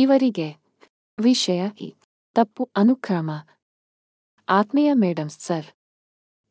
[0.00, 0.56] ಇವರಿಗೆ
[1.20, 1.68] ವಿಷಯ
[2.34, 3.30] ತಪ್ಪು ಅನುಕ್ರಮ.
[4.48, 5.66] ಆತ್ಮೀಯ ಮೇಡಮ್ ಸರ್,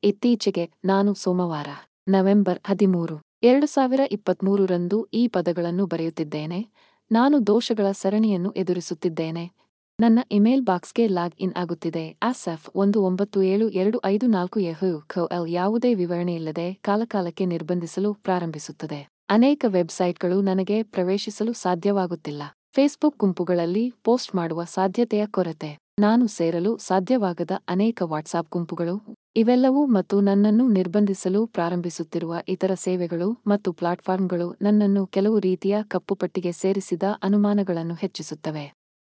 [0.04, 1.68] ಇತ್ತೀಚೆಗೆ ನಾನು ಸೋಮವಾರ,
[2.08, 6.68] ನವೆಂಬರ್ ಹದಿಮೂರು, ಎರಡು ಸಾವಿರ ಇಪ್ಪತ್ಮೂರರಂದು ಈ ಪದಗಳನ್ನು ಬರೆಯುತ್ತಿದ್ದೇನೆ.
[7.12, 9.52] ನಾನು ದೋಷಗಳ ಸರಣಿಯನ್ನು ಎದುರಿಸುತ್ತಿದ್ದೇನೆ.
[10.00, 12.18] ನನ್ನ ಇಮೇಲ್ ಬಾಕ್ಸ್ಗೆ ಲಾಗ್ ಇನ್ ಆಗುತ್ತಿದೆ.
[12.24, 19.10] ಆಸಫ್ ಒಂದು ಒಂಬತ್ತು ಏಳು ಎರಡು ಐದು ನಾಲ್ಕು ಯಹು ಎಲ್ ಯಾವುದೇ ವಿವರಣೆಯಿಲ್ಲದೆ ಕಾಲಕಾಲಕ್ಕೆ ನಿರ್ಬಂಧಿಸಲು ಪ್ರಾರಂಭಿಸುತ್ತದೆ.
[19.30, 22.44] ಅನೇಕ ವೆಬ್ಸೈಟ್ಗಳು ನನಗೆ ಪ್ರವೇಶಿಸಲು ಸಾಧ್ಯವಾಗುತ್ತಿಲ್ಲ.
[22.78, 25.78] ಫೇಸ್ಬುಕ್ ಗುಂಪುಗಳಲ್ಲಿ ಪೋಸ್ಟ್ ಮಾಡುವ ಸಾಧ್ಯತೆಯ ಕೊರತೆ.
[26.00, 34.56] ನಾನು ಸೇರಲು ಸಾಧ್ಯವಾಗದ ಅನೇಕ ವಾಟ್ಸಾಪ್ ಗುಂಪುಗಳು, ಇವೆಲ್ಲವೂ ಮತ್ತು ನನ್ನನ್ನು ನಿರ್ಬಂಧಿಸಲು ಪ್ರಾರಂಭಿಸುತ್ತಿರುವ ಇತರ ಸೇವೆಗಳು ಮತ್ತು ಪ್ಲಾಟ್ಫಾರ್ಮ್ಗಳು
[34.62, 38.74] ನನ್ನನ್ನು ಕೆಲವು ರೀತಿಯ ಕಪ್ಪುಪಟ್ಟಿಗೆ ಸೇರಿಸಿದ ಅನುಮಾನಗಳನ್ನು ಹೆಚ್ಚಿಸುತ್ತವೆ.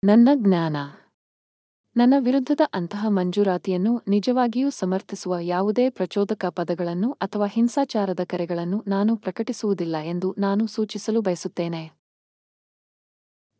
[0.04, 0.78] ನನ್ನ ಜ್ಞಾನ.
[1.98, 10.36] ನನ್ನ ವಿರುದ್ಧದ ಅಂತಹ ಮಂಜೂರಾತಿಯನ್ನು ನಿಜವಾಗಿಯೂ ಸಮರ್ಥಿಸುವ ಯಾವುದೇ ಪ್ರಚೋದಕ ಪದಗಳನ್ನು ಅಥವಾ ಹಿಂಸಾಚಾರದ ಕರೆಗಳನ್ನು ನಾನು ಪ್ರಕಟಿಸುವುದಿಲ್ಲ ಎಂದು
[10.38, 11.98] ನಾನು ಸೂಚಿಸಲು ಬಯಸುತ್ತೇನೆ.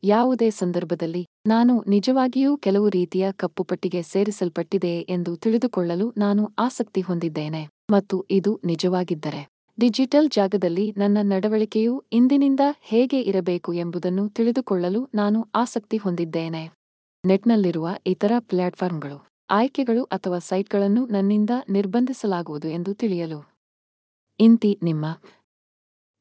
[0.04, 7.70] ಯಾವುದೇ ಸಂದರ್ಭದಲ್ಲಿ ನಾನು ನಿಜವಾಗಿಯೂ ಕೆಲವು ರೀತಿಯ ಕಪ್ಪುಪಟ್ಟಿಗೆ ಸೇರಿಸಲ್ಪಟ್ಟಿದೆ ಎಂದು ತಿಳಿದುಕೊಳ್ಳಲು ನಾನು ಆಸಕ್ತಿ ಹೊಂದಿದ್ದೇನೆ.
[7.92, 9.48] ಮತ್ತು ಇದು ನಿಜವಾಗಿದ್ದರೆ,
[9.80, 16.70] ಡಿಜಿಟಲ್ ಜಾಗದಲ್ಲಿ ನನ್ನ ನಡವಳಿಕೆಯು ಇಂದಿನಿಂದ ಹೇಗೆ ಇರಬೇಕು ಎಂಬುದನ್ನು ತಿಳಿದುಕೊಳ್ಳಲು ನಾನು ಆಸಕ್ತಿ ಹೊಂದಿದ್ದೇನೆ.
[17.26, 23.52] ನೆಟ್ನಲ್ಲಿರುವ ಇತರ ಪ್ಲಾಟ್ಫಾರ್ಮ್ಗಳು, ಆಯ್ಕೆಗಳು ಅಥವಾ ಸೈಟ್ಗಳನ್ನು ನನ್ನಿಂದ ನಿರ್ಬಂಧಿಸಲಾಗುವುದು ಎಂದು ತಿಳಿಯಲು.
[24.40, 25.06] ಇಂತಿ ನಿಮ್ಮ,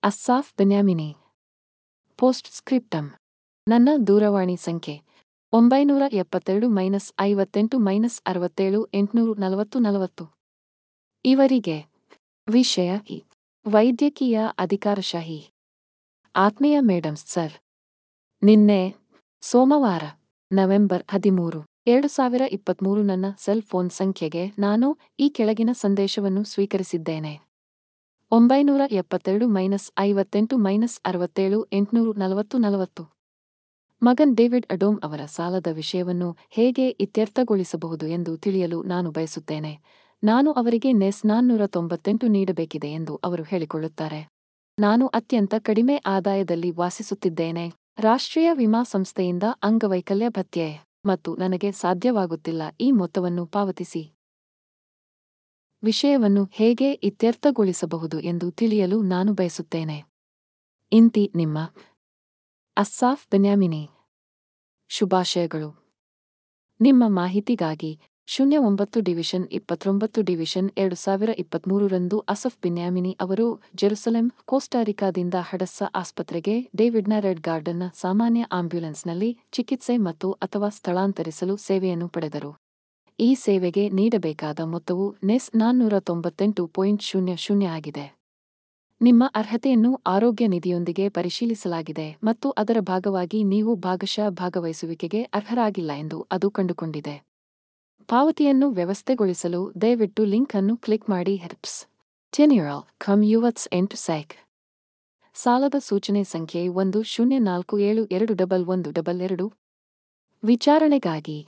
[0.03, 1.17] ಅಸ್ಸಾಫ್ ಬೆನ್ಯಾಮಿನಿ
[2.19, 3.11] ಪೋಸ್ಟ್ ಸ್ಕ್ರಿಪ್ಟಮ್
[3.69, 5.03] ನನ್ನ ದೂರವಾಣಿ ಸಂಖ್ಯೆ
[5.53, 10.37] ಒಂಬೈನೂರ ಎಪ್ಪತ್ತೆರಡು ಮೈನಸ್ ಐವತ್ತೆಂಟು ಮೈನಸ್ ಅರವತ್ತೇಳು ಎಂಟುನೂರು ನಲವತ್ತು ನಲವತ್ತು.
[11.25, 11.87] ಇವರಿಗೆ
[12.49, 12.91] ವಿಷಯ
[13.67, 15.51] ವೈದ್ಯಕೀಯ ಅಧಿಕಾರಶಾಹಿ.
[16.37, 17.53] ಆತ್ಮೀಯ ಮೇಡಮ್ ಸರ್.
[18.43, 18.95] ನಿನ್ನೆ
[19.41, 20.03] ಸೋಮವಾರ,
[20.53, 27.41] ನವೆಂಬರ್ ಹದಿಮೂರು, ಎರಡು ಸಾವಿರ ಇಪ್ಪತ್ಮೂರು ನನ್ನ ಸೆಲ್ ಫೋನ್ ಸಂಖ್ಯೆಗೆ ನಾನು ಈ ಕೆಳಗಿನ ಸಂದೇಶವನ್ನು ಸ್ವೀಕರಿಸಿದ್ದೇನೆ.
[28.33, 33.16] ಒಂಬೈನೂರ ಎಪ್ಪತ್ತೆರಡು ಮೈನಸ್ ಐವತ್ತೆಂಟು ಮೈನಸ್ ಅರವತ್ತೇಳು ಎಂಟುನೂರು ನಲವತ್ತು ನಲವತ್ತು.
[34.03, 39.81] ಮಗನ್ ಡೇವಿಡ್ ಅಡೋಮ್ ಅವರ ಸಾಲದ ವಿಷಯವನ್ನು ಹೇಗೆ ಇತ್ಯರ್ಥಗೊಳಿಸಬಹುದು ಎಂದು ತಿಳಿಯಲು ನಾನು ಬಯಸುತ್ತೇನೆ.
[40.25, 44.29] ನಾನು ಅವರಿಗೆ ನೆಸ್ ನಾನ್ನೂರ ತೊಂಬತ್ತೆಂಟು ನೀಡಬೇಕಿದೆ ಎಂದು ಅವರು ಹೇಳಿಕೊಳ್ಳುತ್ತಾರೆ.
[44.81, 47.73] ನಾನು ಅತ್ಯಂತ ಕಡಿಮೆ ಆದಾಯದಲ್ಲಿ ವಾಸಿಸುತ್ತಿದ್ದೇನೆ.
[47.99, 50.85] ರಾಷ್ಟ್ರೀಯ ವಿಮಾ ಸಂಸ್ಥೆಯಿಂದ ಅಂಗವೈಕಲ್ಯ ಭತ್ಯೆ.
[51.07, 54.11] ಮತ್ತು ನನಗೆ ಸಾಧ್ಯವಾಗುತ್ತಿಲ್ಲ ಈ ಮೊತ್ತವನ್ನು ಪಾವತಿಸಿ.
[55.85, 60.05] ವಿಷಯವನ್ನು ಹೇಗೆ ಇತ್ಯರ್ಥಗೊಳಿಸಬಹುದು ಎಂದು ತಿಳಿಯಲು ನಾನು ಬಯಸುತ್ತೇನೆ.
[60.93, 61.59] ಇಂತಿ ನಿಮ್ಮ.
[62.77, 63.89] ಅಸ್ಸಾಫ್ ಬೆನ್ಯಾಮಿನಿ.
[64.91, 65.69] ಶುಭಾಶಯಗಳು.
[66.81, 75.35] ನಿಮ್ಮ ಮಾಹಿತಿಗಾಗಿ ಶೂನ್ಯ ಒಂಬತ್ತು ಡಿವಿಷನ್ ಇಪ್ಪತ್ತೊಂಬತ್ತು ಡಿವಿಷನ್ ಎರಡು ಸಾವಿರ ಇಪ್ಪತ್ತ್ಮೂರರಂದು ಅಸಫ್ ಬಿನ್ಯಾಮಿನಿ ಅವರು ಜೆರುಸಲೆಂ ಕೋಸ್ಟಾರಿಕಾದಿಂದ
[75.35, 82.57] ಹಡಸ್ಸ ಆಸ್ಪತ್ರೆಗೆ ಡೇವಿಡ್ನ ರೆಡ್ ಗಾರ್ಡನ್ನ ಸಾಮಾನ್ಯ ಆಂಬ್ಯುಲೆನ್ಸ್ನಲ್ಲಿ ಚಿಕಿತ್ಸೆ ಮತ್ತು ಅಥವಾ ಸ್ಥಳಾಂತರಿಸಲು ಸೇವೆಯನ್ನು ಪಡೆದರು.
[83.21, 88.16] ಈ ಸೇವೆಗೆ ನೀಡಬೇಕಾದ ಮೊತ್ತವು ನೆಸ್ ನಾನ್ನೂರ ತೊಂಬತ್ತೆಂಟು ಪಾಯಿಂಟ್ ಶೂನ್ಯ ಶೂನ್ಯ ಆಗಿದೆ.
[89.01, 97.15] ನಿಮ್ಮ ಅರ್ಹತೆಯನ್ನು ಆರೋಗ್ಯ ನಿಧಿಯೊಂದಿಗೆ ಪರಿಶೀಲಿಸಲಾಗಿದೆ ಮತ್ತು ಅದರ ಭಾಗವಾಗಿ ನೀವು ಭಾಗಶಃ ಭಾಗವಹಿಸುವಿಕೆಗೆ ಅರ್ಹರಾಗಿಲ್ಲ ಎಂದು ಅದು ಕಂಡುಕೊಂಡಿದೆ.
[98.09, 101.77] ಪಾವತಿಯನ್ನು ವ್ಯವಸ್ಥೆಗೊಳಿಸಲು ದಯವಿಟ್ಟು ಲಿಂಕ್ ಅನ್ನು ಕ್ಲಿಕ್ ಮಾಡಿ ಹೆಲ್ಪ್ಸ್
[102.33, 104.35] ಟೆನ್ಯೂರಲ್ ಕಮ್ ಯುವತ್ಸ್ ಎಂಟು ಸೈಕ್
[105.35, 109.47] ಸಾಲದ ಸೂಚನೆ ಸಂಖ್ಯೆ ಒಂದು ಶೂನ್ಯ ನಾಲ್ಕು ಏಳು ಎರಡು ಡಬಲ್ ಒಂದು ಡಬಲ್ ಎರಡು.
[110.43, 111.39] ವಿಚಾರಣೆಗಾಗಿ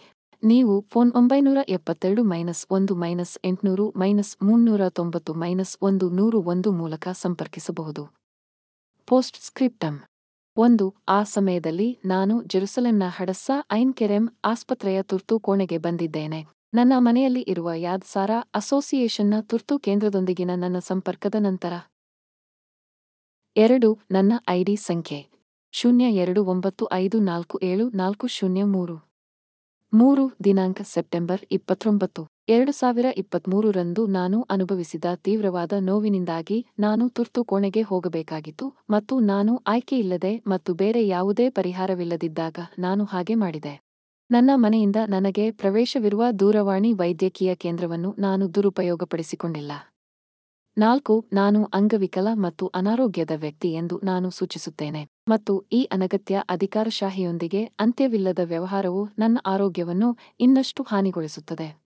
[0.43, 6.73] ನೀವು ಫೋನ್ ಒಂಬೈನೂರ ಎಪ್ಪತ್ತೆರಡು ಮೈನಸ್ ಒಂದು ಮೈನಸ್ ಎಂಟುನೂರು ಮೈನಸ್ ಮುನ್ನೂರ ತೊಂಬತ್ತು ಮೈನಸ್ ಒಂದು ನೂರು ಒಂದು
[6.73, 8.17] ಮೂಲಕ ಸಂಪರ್ಕಿಸಬಹುದು.
[9.07, 10.01] ಪೋಸ್ಟ್ ಸ್ಕ್ರಿಪ್ಟಮ್
[10.57, 16.47] ಒಂದು, ಆ ಸಮಯದಲ್ಲಿ ನಾನು ಜೆರುಸಲೆಂನ ಹಡಸ್ಸಾ ಐನ್ ಕೆರೆಂ ಆಸ್ಪತ್ರೆಯ ತುರ್ತು ಕೋಣೆಗೆ ಬಂದಿದ್ದೇನೆ.
[16.75, 21.73] ನನ್ನ ಮನೆಯಲ್ಲಿ ಇರುವ ಯಾದ್ ಸಾರಾ ಅಸೋಸಿಯೇಷನ್ನ ತುರ್ತು ಕೇಂದ್ರದೊಂದಿಗಿನ ನನ್ನ ಸಂಪರ್ಕದ ನಂತರ.
[23.57, 25.29] ಎರಡು, ನನ್ನ ಐಡಿ ಸಂಖ್ಯೆ.
[25.73, 29.08] ಶೂನ್ಯ ಎರಡು ಒಂಬತ್ತು ಐದು ನಾಲ್ಕು ಏಳು ನಾಲ್ಕು ಶೂನ್ಯ ಮೂರು.
[29.93, 32.23] ಮೂರು ದಿನಾಂಕ ಸೆಪ್ಟೆಂಬರ್ ಇಪ್ಪತ್ತೊಂಬತ್ತು.
[32.49, 40.75] ಎರಡು ಸಾವಿರ ಇಪ್ಪತ್ಮೂರರಂದು ನಾನು ಅನುಭವಿಸಿದ ತೀವ್ರವಾದ ನೋವಿನಿಂದಾಗಿ ನಾನು ತುರ್ತು ಕೋಣೆಗೆ ಹೋಗಬೇಕಾಗಿತ್ತು ಮತ್ತು ನಾನು ಆಯ್ಕೆಯಿಲ್ಲದೆ ಮತ್ತು
[40.75, 43.75] ಬೇರೆ ಯಾವುದೇ ಪರಿಹಾರವಿಲ್ಲದಿದ್ದಾಗ ನಾನು ಹಾಗೆ ಮಾಡಿದೆ.
[44.31, 49.73] ನನ್ನ ಮನೆಯಿಂದ ನನಗೆ ಪ್ರವೇಶವಿರುವ ದೂರವಾಣಿ ವೈದ್ಯಕೀಯ ಕೇಂದ್ರವನ್ನು ನಾನು ದುರುಪಯೋಗಪಡಿಸಿಕೊಂಡಿಲ್ಲ.
[50.79, 55.09] ನಾಲ್ಕು, ನಾನು ಅಂಗವಿಕಲ ಮತ್ತು ಅನಾರೋಗ್ಯದ ವ್ಯಕ್ತಿ ಎಂದು ನಾನು ಸೂಚಿಸುತ್ತೇನೆ.
[55.29, 61.83] ಮತ್ತು ಈ ಅನಗತ್ಯ ಅಧಿಕಾರಶಾಹಿಯೊಂದಿಗೆ ಅಂತ್ಯವಿಲ್ಲದ ವ್ಯವಹಾರವು ನನ್ನ ಆರೋಗ್ಯವನ್ನು ಇನ್ನಷ್ಟು ಹಾನಿಗೊಳಿಸುತ್ತದೆ.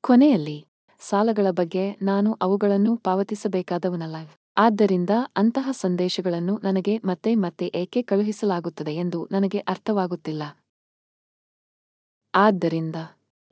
[0.00, 0.66] ಕೊನೆಯಲ್ಲಿ,
[1.00, 4.16] ಸಾಲಗಳ ಬಗ್ಗೆ ನಾನು ಅವುಗಳನ್ನು ಪಾವತಿಸಬೇಕಾದವನಲ್ಲ.
[4.56, 10.42] ಆದ್ದರಿಂದ ಅಂತಹ ಸಂದೇಶಗಳನ್ನು ನನಗೆ ಮತ್ತೆ ಮತ್ತೆ ಏಕೆ ಕಳುಹಿಸಲಾಗುತ್ತದೆ ಎಂದು ನನಗೆ ಅರ್ಥವಾಗುತ್ತಿಲ್ಲ.
[12.34, 12.96] ಆದ್ದರಿಂದ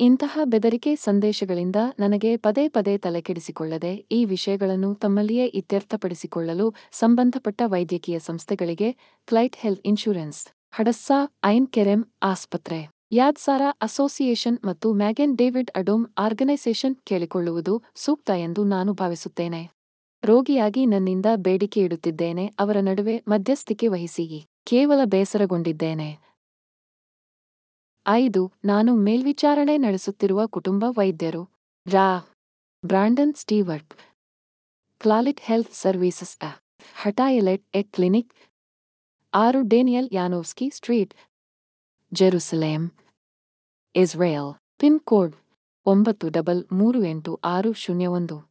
[0.00, 8.88] ಇಂತಹ ಬೆದರಿಕೆ ಸಂದೇಶಗಳಿಂದ ನನಗೆ ಪದೇ ಪದೇ ತಲೆಕೆಡಿಸಿಕೊಳ್ಳದೆ ಈ ವಿಷಯಗಳನ್ನು ತಮ್ಮಲ್ಲಿಯೇ ಇತ್ಯರ್ಥಪಡಿಸಿಕೊಳ್ಳಲು ಸಂಬಂಧಪಟ್ಟ ವೈದ್ಯಕೀಯ ಸಂಸ್ಥೆಗಳಿಗೆ
[9.28, 10.40] ಕ್ಲೈಟ್ ಹೆಲ್ತ್ ಇನ್ಶೂರೆನ್ಸ್,
[10.70, 12.80] ಹಡಸ್ಸಾ, ಐನ್ ಕೆರೆಂ ಆಸ್ಪತ್ರೆ
[13.12, 19.62] ಯಾದ್ಸಾರಾ ಅಸೋಸಿಯೇಷನ್ ಮತ್ತು ಮ್ಯಾಗೆನ್ ಡೇವಿಡ್ ಅಡೋಮ್ ಆರ್ಗನೈಸೇಷನ್ ಕೇಳಿಕೊಳ್ಳುವುದು ಸೂಕ್ತ ಎಂದು ನಾನು ಭಾವಿಸುತ್ತೇನೆ.
[20.22, 24.26] ರೋಗಿಯಾಗಿ ನನ್ನಿಂದ ಬೇಡಿಕೆ ಇಡುತ್ತಿದ್ದೇನೆ, ಅವರ ನಡುವೆ ಮಧ್ಯಸ್ಥಿಕೆ ವಹಿಸಿ,
[24.66, 26.10] ಕೇವಲ ಬೇಸರಗೊಂಡಿದ್ದೇನೆ.
[28.08, 31.48] ಐದು, ನಾನು ಮೇಲ್ವಿಚಾರಣೆ ನಡೆಸುತ್ತಿರುವ ಕುಟುಂಬ ವೈದ್ಯರು.
[31.90, 32.20] ರಾ.
[32.86, 33.94] Brandon Stewart.
[34.98, 36.62] Clalit health services ಅ.
[36.94, 38.34] ಹಟಾಯಲೆಟ್ ಎ ಕ್ಲಿನಿಕ್.
[39.34, 41.14] ಆರು, Daniel Yanovsky street.
[42.14, 42.90] Jerusalem.
[43.96, 44.60] Israel.
[44.78, 45.36] Pin code
[45.86, 48.50] ಒಂಬತ್ತು ಡಬಲ್ ಮೂರು ಎಂಟು ಆರು ಶೂನ್ಯ ಒಂದು.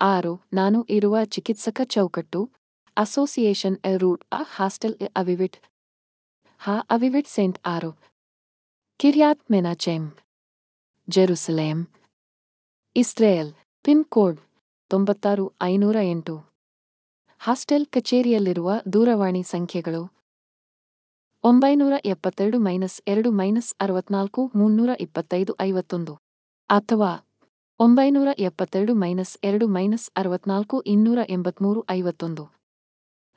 [0.00, 2.50] ಆರು, ನಾನು ಇರುವ ಚಿಕಿತ್ಸಕ ಚೌಕಟ್ಟು.
[2.96, 5.56] ಅಸೋಸಿಯೇಷನ್ ಎ ರೂಟ್ ಅ ಹಾಸ್ಟೆಲ್ ಎ ಅವಿವಿಟ್.
[6.58, 8.07] ಹಾ, ಅವಿವಿಟ್ ಸೆಂಟ್ ಆರು.
[9.00, 10.06] Kiryat Menachem
[11.08, 11.86] Jerusalem
[12.96, 13.52] Israel
[13.84, 14.38] pin code
[14.90, 16.34] ತೊಂಬತ್ತಾರು ಐನೂರ ಎಂಟು.
[17.38, 20.02] ಹಾಸ್ಟೆಲ್ ಕಚೇರಿಯಲ್ಲಿರುವ ದೂರವಾಣಿ ಸಂಖ್ಯೆಗಳು
[21.44, 26.14] ಒಂಬೈನೂರ ಎಪ್ಪತ್ತೆರಡು ಮೈನಸ್ ಎರಡು ಮೈನಸ್ ಅರವತ್ನಾಲ್ಕು ಮುನ್ನೂರ ಇಪ್ಪತ್ತೈದು ಐವತ್ತೊಂದು.
[26.70, 27.12] ಅಥವಾ
[27.80, 32.46] ಒಂಬೈನೂರ ಎಪ್ಪತ್ತೆರಡು ಮೈನಸ್ ಎರಡು ಮೈನಸ್ ಅರವತ್ನಾಲ್ಕು ಇನ್ನೂರ ಎಂಬತ್ಮೂರು ಐವತ್ತೊಂದು.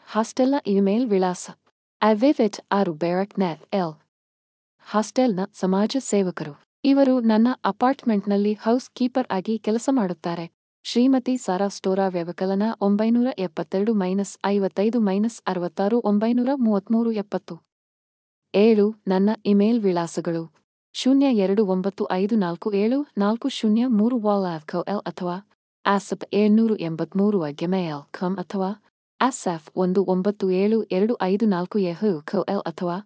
[0.06, 1.50] ಹಾಸ್ಟೆಲ್ನ ಇಮೇಲ್ ವಿಳಾಸ
[2.02, 3.94] ಐ ಅವೆವೆಟ್ ಆರು ಬೆರಕ್ ನೆಟ್ ಎಲ್
[4.88, 6.54] ಹಾಸ್ಟೆಲ್ನ ಸಮಾಜ ಸೇವಕರು.
[6.84, 10.46] ಇವರು ನನ್ನ ಅಪಾರ್ಟ್ಮೆಂಟ್ನಲ್ಲಿ ಹೌಸ್ ಕೀಪರ್ ಆಗಿ ಕೆಲಸ ಮಾಡುತ್ತಾರೆ.
[10.86, 17.56] ಶ್ರೀಮತಿ ಸಾರಾ ಸ್ಟೋರಾ ವ್ಯವಕಲನ ಒಂಬೈನೂರ ಎಪ್ಪತ್ತೆರಡು ಮೈನಸ್ ಐವತ್ತೈದು ಮೈನಸ್ ಅರವತ್ತಾರು ಒಂಬೈನೂರ ಮೂವತ್ಮೂರು ಎಪ್ಪತ್ತು.
[18.54, 20.44] ಏಳು, ನನ್ನ ಇಮೇಲ್ ವಿಳಾಸಗಳು.
[20.96, 24.48] ಶೂನ್ಯ ಎರಡು ಒಂಬತ್ತು ಐದು ನಾಲ್ಕು ಏಳು ನಾಲ್ಕು ಶೂನ್ಯ ಮೂರು ವಾಲ್
[24.94, 25.38] ಎಲ್ ಅಥವಾ
[25.86, 28.72] ಆಸಪ್ ಏಳ್ನೂರು ಎಂಬತ್ಮೂರು ಎಲ್ ಖಮ್ ಅಥವಾ
[29.20, 32.12] ಆಸ್ಆಫ್ ಒಂದು ಒಂಬತ್ತು ಏಳು ಎರಡು ಐದು ನಾಲ್ಕು ಎಹು
[32.56, 32.98] ಎಲ್ ಅಥವಾ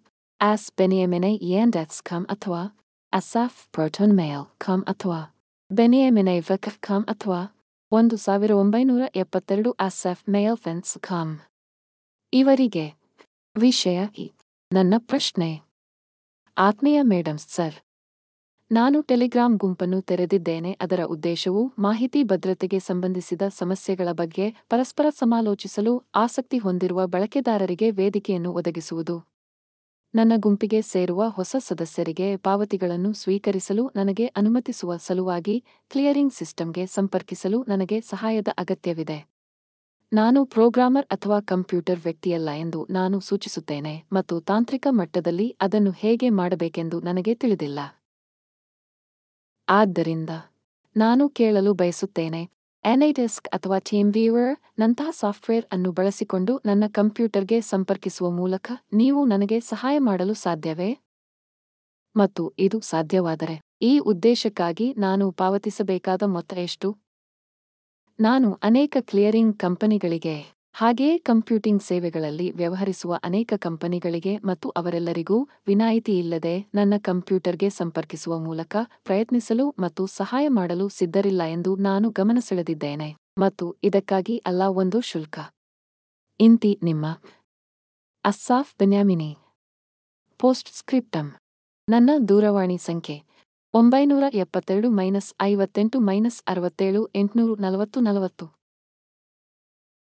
[0.42, 2.78] ಆಸ್ ಬೆನಿಯಮೆನೆ ಎಂಡೆಟ್ಸ್ ಖಮ್ ಅಥವಾ
[3.14, 5.20] ಅಸಾಫ್ ಪ್ರೊಟೋನ್ ಮೇಲ್ ಖಮ್ ಅಥವಾ
[5.72, 7.40] ಬೆನಿಯಮೆನೆ ವಕ್ ಖಮ್ ಅಥವಾ
[7.92, 11.40] ಒಂದು ಸಾವಿರ ಒಂಬೈನೂರ ಎಪ್ಪತ್ತೆರಡು ಅಸಾಫ್ ಮೇಲ್ ಫೆನ್ಸ್ ಖಮ್
[12.34, 12.86] ಇವರಿಗೆ
[13.56, 14.00] ವಿಷಯ
[14.74, 15.62] ನನ್ನ ಪ್ರಶ್ನೆ.
[16.58, 17.74] ಆತ್ಮೀಯ ಮೇಡಮ್ ಸರ್,
[18.72, 27.08] ನಾನು ಟೆಲಿಗ್ರಾಂ ಗುಂಪನ್ನು ತೆರೆದಿದ್ದೇನೆ, ಅದರ ಉದ್ದೇಶವು ಮಾಹಿತಿ ಭದ್ರತೆಗೆ ಸಂಬಂಧಿಸಿದ ಸಮಸ್ಯೆಗಳ ಬಗ್ಗೆ ಪರಸ್ಪರ ಸಮಾಲೋಚಿಸಲು ಆಸಕ್ತಿ ಹೊಂದಿರುವ
[27.08, 29.35] ಬಳಕೆದಾರರಿಗೆ ವೇದಿಕೆಯನ್ನು ಒದಗಿಸುವುದು.
[30.16, 38.48] ನನ್ನ ಗುಂಪಿಗೆ ಸೇರುವ ಹೊಸ ಸದಸ್ಯರಿಗೆ ಪಾವತಿಗಳನ್ನು ಸ್ವೀಕರಿಸಲು ನನಗೆ ಅನುಮತಿಸುವ ಸಲುವಾಗಿ ಕ್ಲಿಯರಿಂಗ್ ಸಿಸ್ಟಮ್ಗೆ ಸಂಪರ್ಕಿಸಲು ನನಗೆ ಸಹಾಯದ
[38.58, 39.28] ಅಗತ್ಯವಿದೆ.
[40.14, 47.36] ನಾನು ಪ್ರೋಗ್ರಾಮರ್ ಅಥವಾ ಕಂಪ್ಯೂಟರ್ ವ್ಯಕ್ತಿಯಲ್ಲ ಎಂದು ನಾನು ಸೂಚಿಸುತ್ತೇನೆ ಮತ್ತು ತಾಂತ್ರಿಕ ಮಟ್ಟದಲ್ಲಿ ಅದನ್ನು ಹೇಗೆ ಮಾಡಬೇಕೆಂದು ನನಗೆ
[47.36, 47.80] ತಿಳಿದಿಲ್ಲ.
[49.68, 50.30] ಆದ್ದರಿಂದ
[50.98, 52.50] ನಾನು ಕೇಳಲು ಬಯಸುತ್ತೇನೆ
[52.86, 60.34] ಎನ್ಐಡೆಸ್ಕ್ ಅಥವಾ ಟೀಮ್ವೀವರ್ ನಂತಹ ಸಾಫ್ಟ್ವೇರ್ ಅನ್ನು ಬಳಸಿಕೊಂಡು ನನ್ನ ಕಂಪ್ಯೂಟರ್ಗೆ ಸಂಪರ್ಕಿಸುವ ಮೂಲಕ ನೀವು ನನಗೆ ಸಹಾಯ ಮಾಡಲು
[60.34, 60.98] ಸಾಧ್ಯವೇ?
[62.16, 66.98] ಮತ್ತು ಇದು ಸಾಧ್ಯವಾದರೆ ಈ ಉದ್ದೇಶಕ್ಕಾಗಿ ನಾನು ಪಾವತಿಸಬೇಕಾದ ಮೊತ್ತ ಎಷ್ಟು?
[68.20, 76.94] ನಾನು ಅನೇಕ ಕ್ಲಿಯರಿಂಗ್ ಕಂಪನಿಗಳಿಗೆ ಹಾಗೆಯೇ ಕಂಪ್ಯೂಟಿಂಗ್ ಸೇವೆಗಳಲ್ಲಿ ವ್ಯವಹರಿಸುವ ಅನೇಕ ಕಂಪನಿಗಳಿಗೆ ಮತ್ತು ಅವರೆಲ್ಲರಿಗೂ ವಿನಾಯಿತಿ ಇಲ್ಲದೆ ನನ್ನ
[76.98, 83.16] ಕಂಪ್ಯೂಟರ್ಗೆ ಸಂಪರ್ಕಿಸುವ ಮೂಲಕ ಪ್ರಯತ್ನಿಸಲು ಮತ್ತು ಸಹಾಯ ಮಾಡಲು ಸಿದ್ಧರಿಲ್ಲ ಎಂದು ನಾನು ಗಮನಸೆಳೆದಿದ್ದೇನೆ.
[83.38, 85.40] ಮತ್ತು ಇದಕ್ಕಾಗಿ ಅಲ್ಲ ಒಂದು ಶುಲ್ಕ.
[86.40, 87.06] ಇಂತಿ ನಿಮ್ಮ
[88.26, 89.38] ಅಸ್ಸಾಫ್ ಬೆನ್ಯಾಮಿನಿ.
[90.38, 91.32] ಪೋಸ್ಟ್ ಸ್ಕ್ರಿಪ್ಟಮ್
[91.90, 93.24] ನನ್ನ ದೂರವಾಣಿ ಸಂಖ್ಯೆ
[93.74, 98.55] ಒಂಬೈನೂರ ಎಪ್ಪತ್ತೆರಡು ಮೈನಸ್ ಐವತ್ತೆಂಟು ಮೈನಸ್ ಅರವತ್ತೇಳು ಎಂಟುನೂರು ನಲವತ್ತು ನಲವತ್ತು.